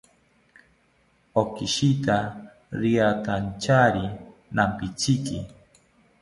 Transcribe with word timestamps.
Okishita 1.41 2.15
riantanchari 2.79 4.05
nampitziki 4.55 5.37